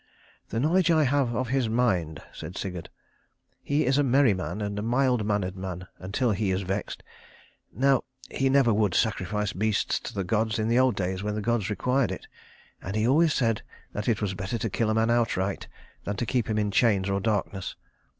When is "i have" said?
0.89-1.35